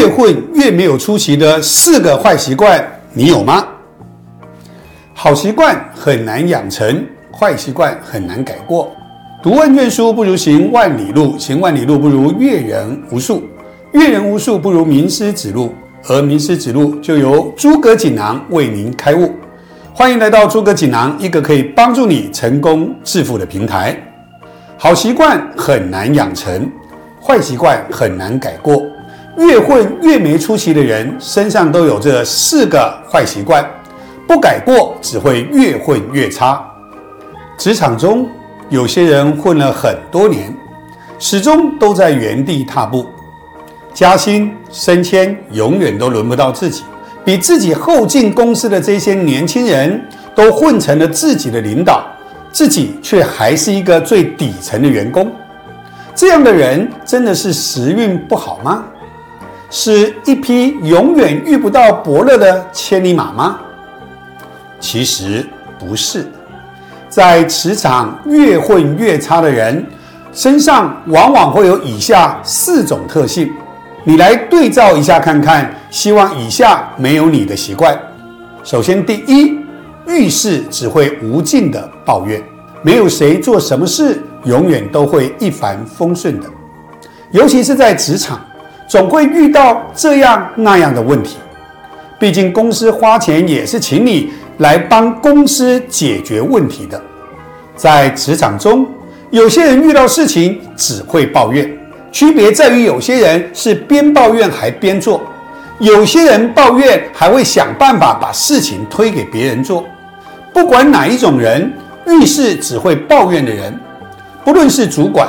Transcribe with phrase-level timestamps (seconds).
[0.00, 3.62] 越混越没有出息的四个坏习惯，你有吗？
[5.12, 8.90] 好习惯很难养成，坏习惯很难改过。
[9.42, 13.42] 读万卷书不如行万里路，行万里路不如阅人无数，
[13.92, 15.74] 阅人无数不如名师指路，
[16.08, 19.30] 而名师指路就由诸葛锦囊为您开悟。
[19.92, 23.94] 欢迎来到诸葛锦囊，一个可以帮助你成功致富的平台。
[24.78, 26.72] 好习惯很难养成，
[27.22, 28.82] 坏习惯很难改过。
[29.40, 33.68] 越混越没出息的人身上都有这四个坏习惯，
[34.28, 36.64] 不改过只会越混越差。
[37.58, 38.28] 职场中。
[38.70, 40.54] 有些人混了很多年，
[41.18, 43.04] 始终都在原地踏步，
[43.92, 46.84] 加薪升迁永远都轮不到自己。
[47.24, 50.00] 比自己后进公司的这些年轻人，
[50.36, 52.06] 都混成了自己的领导，
[52.52, 55.28] 自己却还是一个最底层的员工。
[56.14, 58.84] 这样的人真的是时运不好吗？
[59.70, 63.60] 是一匹永远遇不到伯乐的千里马吗？
[64.80, 65.46] 其实
[65.78, 66.26] 不是。
[67.08, 69.84] 在磁场越混越差的人
[70.32, 73.50] 身上，往往会有以下四种特性，
[74.04, 75.74] 你来对照一下看看。
[75.90, 77.98] 希望以下没有你的习惯。
[78.62, 79.58] 首先，第一，
[80.06, 82.40] 遇事只会无尽的抱怨，
[82.82, 86.46] 没有谁做什么事永远都会一帆风顺的，
[87.32, 88.40] 尤其是在职场，
[88.90, 91.36] 总会遇到这样那样的问题。
[92.18, 94.32] 毕竟公司花钱也是请你。
[94.58, 97.00] 来帮公司解决问题的，
[97.74, 98.86] 在职场中，
[99.30, 101.66] 有些人遇到事情只会抱怨，
[102.12, 105.22] 区别在于有些人是边抱怨还边做，
[105.78, 109.86] 有些人抱怨还会想办法把事情推给别人做。
[110.52, 111.72] 不管哪一种人，
[112.06, 113.74] 遇事只会抱怨的人，
[114.44, 115.26] 不论是主管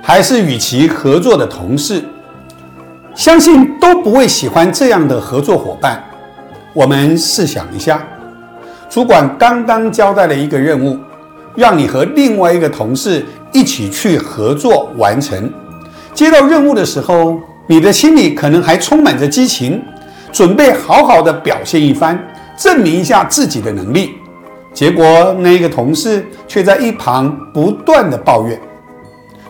[0.00, 2.02] 还是与其合作的同事，
[3.20, 6.02] 相信都不会喜欢这样的合作伙伴。
[6.72, 8.02] 我们试想一下。
[8.88, 10.98] 主管刚刚交代了一个任务，
[11.54, 13.22] 让你和另外一个同事
[13.52, 15.52] 一起去合作完成。
[16.14, 19.82] 接到任务的时候，你的心里可能还充满着激情，
[20.32, 22.18] 准备好好的表现一番，
[22.56, 24.14] 证明一下自己的能力。
[24.72, 25.04] 结果
[25.40, 28.58] 那个同事却在一旁不断的抱怨，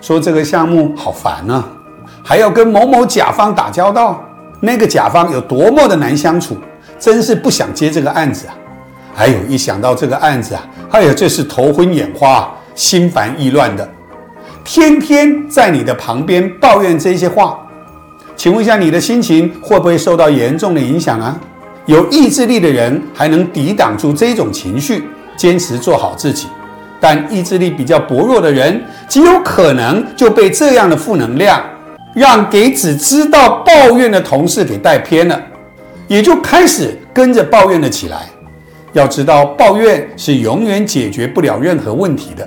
[0.01, 1.65] 说这个项目好烦啊，
[2.31, 4.25] 还要跟某某甲方打交道，
[4.61, 6.57] 那个甲方有多么的难相处，
[6.97, 8.55] 真是不想接这个案子啊。
[9.13, 13.89] 还有一想到这个案子啊，哎呀，这是头昏眼花、心烦意乱的，
[14.63, 17.59] 天天在你的旁边抱怨这些话，
[18.37, 21.37] 请问一下，你的心情会不会受到严重的影响啊？
[21.87, 25.03] 有意志力的人还能抵挡住这种情绪，
[25.37, 26.47] 坚持做好自己；
[27.01, 31.61] 但意志力比较薄弱的人，极有可能就被这样的负能量，
[32.21, 35.41] 让给只知道抱怨的同事给带偏了，
[36.07, 38.27] 也就开始跟着抱怨了起来。
[38.93, 42.47] 要知道，抱怨是永远解决不了任何问题的。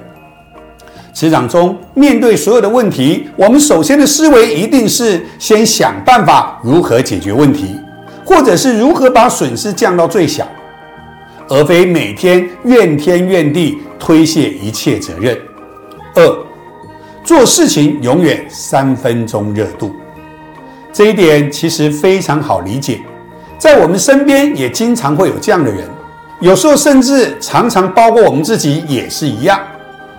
[1.11, 7.75] 职场中，面对所有的问题，我们首先的思维一定是先想办法如何解决问题，
[8.23, 10.47] 或者是如何把损失降到最小，
[11.49, 15.35] 而非每天怨天怨地推卸一切责任。
[16.13, 16.42] 二，
[17.23, 19.95] 做事情永远三分钟热度，
[20.91, 22.99] 这一点其实非常好理解，
[23.57, 25.87] 在我们身边也经常会有这样的人。
[26.41, 29.57] 有时候甚至常常包括我们自己也是一样，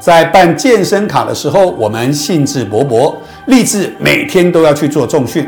[0.01, 3.15] 在办健身卡的时候，我们兴致勃勃，
[3.47, 5.47] 立志每天都要去做重训，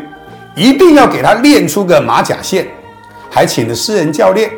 [0.54, 2.66] 一定要给他练出个马甲线，
[3.30, 4.50] 还请了私人教练。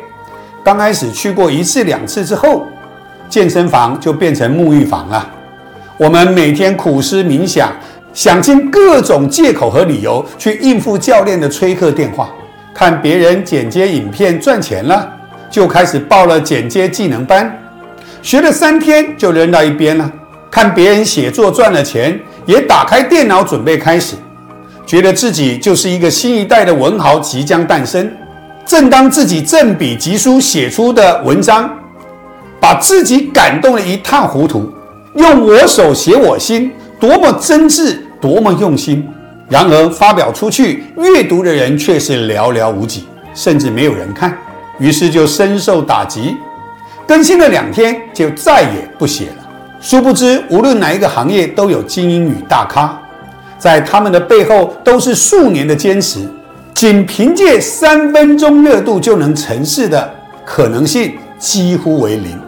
[0.65, 2.67] 刚开始去过一次两次之后，
[3.29, 5.35] 健身房就变成沐浴房了。
[5.99, 7.69] 我们每天苦思冥想，
[8.13, 12.29] 想尽各种借口和理由去应付教练的催课电话，
[12.73, 15.15] 看别人剪接影片赚钱了。
[15.51, 17.59] 就开始报了剪接技能班，
[18.21, 20.09] 学了三天就扔到一边了。
[20.49, 24.15] 看别人写作赚了钱，也打开电脑准备开始，
[24.85, 28.09] 觉得自己就是一个新一代的文豪即将诞生。
[28.65, 31.69] 正当自己振笔疾书写出的文章，
[32.57, 34.71] 把自己感动得一塌糊涂，
[35.15, 39.07] 用我手写我心，多么真挚，多么用心。
[39.47, 44.37] 然而发表出去，阅读的人却是寥寥无几，甚至没有人看。
[44.77, 46.37] 于是就深受打击，
[47.07, 49.49] 更新了两天就再也不写了。
[49.81, 52.97] 殊不知，无论哪一个行业都有精英与大咖，
[53.57, 56.19] 在他们的背后都是数年的坚持。
[56.75, 60.13] 仅凭借三分钟热度就能成事的
[60.45, 62.39] 可能性几乎为零，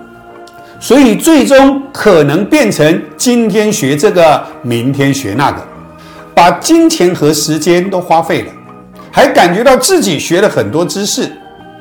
[0.82, 5.64] 所以最终可能变成今天学这个，明天学那个，
[6.34, 8.48] 把金钱和时间都花费了。
[9.12, 11.32] 还感觉到自己学了很多知识，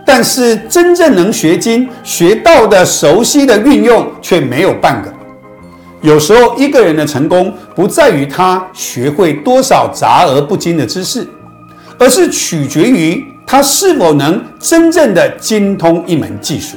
[0.04, 5.10] 但是真正能学精、学到的、熟悉的运用却没有半个。
[6.02, 11.26] 有时候，一个人的成功不在于他学会多少杂而不精的知识，
[11.98, 16.76] 而是取决于他是否能真正的精通一门技术，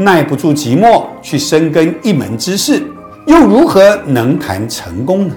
[0.00, 2.82] 耐不住寂寞去深耕一门知识，
[3.26, 5.34] 又如何能谈成功呢？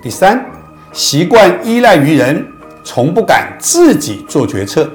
[0.00, 0.42] 第三，
[0.94, 2.42] 习惯依赖于人，
[2.82, 4.90] 从不敢自己做决策。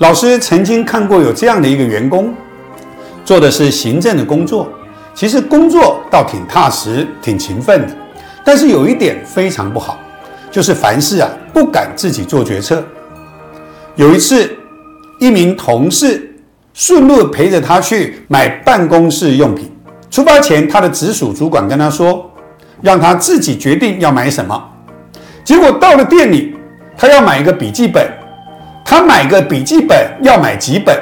[0.00, 2.34] 老师曾经看过有这样的一个员工，
[3.24, 4.70] 做的是行政的工作。
[5.14, 7.96] 其实工作倒挺踏实、挺勤奋的，
[8.44, 9.98] 但是有一点非常不好，
[10.50, 12.84] 就是凡事啊不敢自己做决策。
[13.94, 14.54] 有一次，
[15.18, 16.35] 一名同事
[16.76, 19.72] 顺路陪着他去买办公室用品，
[20.10, 22.30] 出发前，他的直属主管跟他说，
[22.82, 24.62] 让他自己决定要买什么。
[25.42, 26.54] 结果到了店里，
[26.94, 28.06] 他要买一个笔记本，
[28.84, 30.94] 他买个笔记本要买几本？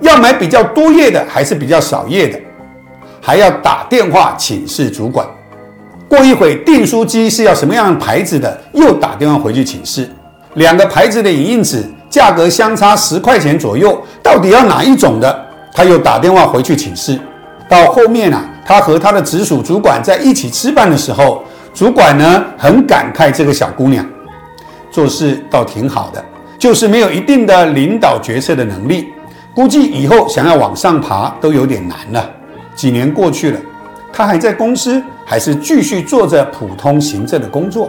[0.00, 2.36] 要买比较多页的还是比较少页的？
[3.20, 5.24] 还要打电话请示主管，
[6.08, 10.10] 过一会订书机是要什么样牌子的，又打电话回去请示。
[10.54, 15.46] 两个牌子的影印纸价格相差十块钱左右，到底要哪一种的？
[15.72, 17.18] 他又打电话回去请示。
[17.68, 24.04] 到后面啊，他和他的直属主管在一起吃饭的时候，主管呢很感慨这个小姑娘
[24.90, 26.22] 做事倒挺好的，
[26.58, 29.06] 就是没有一定的领导决策的能力，
[29.54, 32.28] 估计以后想要往上爬都有点难了。
[32.74, 33.60] 几年过去了，
[34.12, 37.88] 他还在公司，还是继续做着普通行政的工作。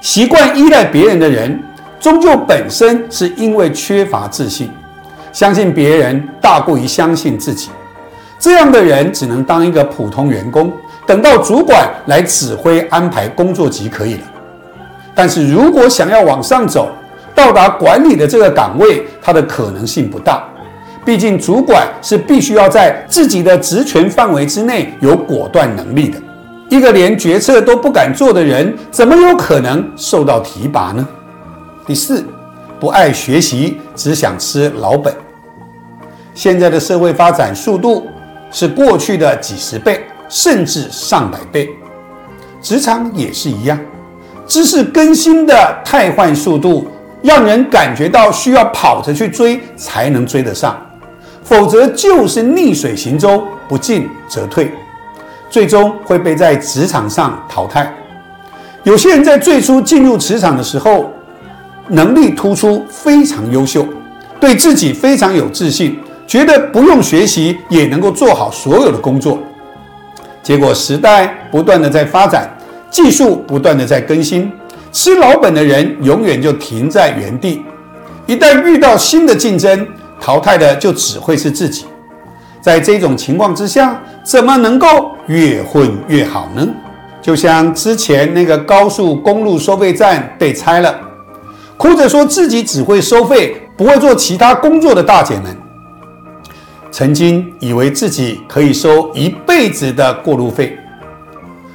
[0.00, 1.62] 习惯依赖别人的人，
[2.04, 4.68] 终究本身是因为缺乏自信，
[5.32, 7.70] 相信别人大过于相信自己。
[8.38, 10.70] 这样的人只能当一个普通员工，
[11.06, 14.20] 等到主管来指挥安排工作即可以了。
[15.14, 16.90] 但是如果想要往上走，
[17.34, 20.44] 到达管理的这个岗位，他的可能性不大。
[21.06, 26.18] 毕竟，主管是必须要在自己的职权范围之内有果断能力的。
[26.68, 31.08] 一个连决策都不敢做的人，怎么有可能受到提拔呢？
[31.86, 32.24] 第四，
[32.80, 35.14] 不爱学习，只想吃老本。
[36.34, 38.06] 现在的社会发展速度
[38.50, 41.68] 是过去的几十倍，甚至上百倍。
[42.62, 43.78] 职场也是一样，
[44.46, 46.88] 知识更新的太换速度，
[47.20, 50.74] 让人感觉到需要跑着去追才能追得上。
[51.42, 54.72] 否则就是逆水行舟，不进则退，
[55.50, 57.94] 最终会被在职场上淘汰。
[58.84, 61.12] 有些人在最初进入职场的时候，
[61.88, 63.86] 能力突出，非常优秀，
[64.40, 69.38] 对自己非常有自信，觉得不用学习也能够做好所有的工作。
[70.42, 72.48] 结果时代不断的在发展，
[72.90, 74.50] 技术不断的在更新，
[74.92, 77.62] 吃老本的人永远就停在原地。
[78.26, 79.86] 一旦遇到新的竞争，
[80.20, 81.84] 淘汰的就只会是自己，
[82.60, 86.66] 在这种情况之下，怎么能够越混越好呢？
[87.20, 90.94] 就像之前那个高速公路收费站被拆了，
[91.76, 95.56] 哭着说自己只会收费，不会做其他工作的大姐们，
[96.90, 100.78] 曾经以为自己可以收一辈子的过路费，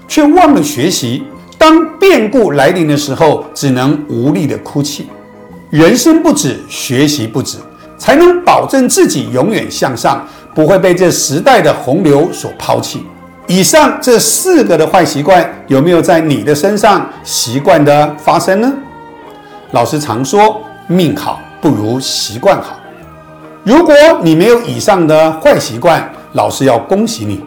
[0.07, 1.23] 却忘了学习。
[1.57, 5.07] 当变故来临的时候，只能无力的哭泣。
[5.69, 7.57] 人生不止，学习不止。
[7.97, 10.25] 才能保证自己永远向上，
[10.55, 13.05] 不会被这时代的洪流所抛弃。
[13.45, 18.73] 以上这四个的坏习惯，有没有在你的身上习惯的发生呢？
[19.71, 22.79] 老师常说，命好不如习惯好。
[23.63, 27.43] 如果你没有以上的坏习惯，老师要恭喜你，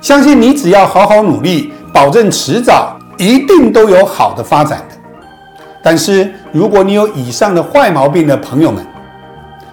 [0.00, 4.96] 相信你只要好好努力，保证迟早一定都有好的发展的。
[5.82, 8.86] 但是如果你有以上的坏毛病的朋友们，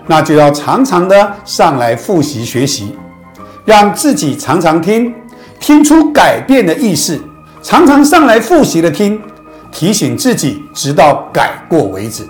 [0.08, 2.96] 那就要常常的上来复习学习，
[3.66, 5.14] 让自己常常听，
[5.60, 7.22] 听出改变的意识，
[7.62, 9.22] 常常上来复习的听，
[9.74, 12.24] 提醒自己，直到改过为止。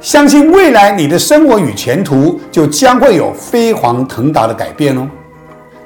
[0.00, 5.08] 相信未来你的生活与前途就将会有飞黄腾达的改变哦。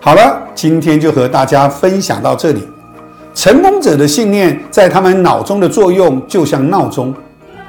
[0.01, 2.69] 好了，今天就和大家分享到这里。
[3.33, 7.15] 成功者的信念在他们脑中的作用就像闹钟，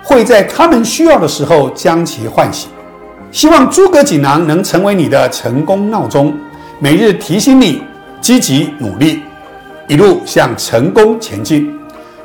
[0.04, 2.68] 会在他们需要的时候将其唤醒。
[3.32, 6.36] 希望诸葛锦囊能成为你的成功闹钟，
[6.80, 7.84] 每日提醒你
[8.20, 9.22] 积极努力，
[9.88, 11.72] 一路向成功前进。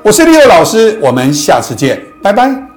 [0.04, 2.73] 我是利友老师，我们下次见，拜拜。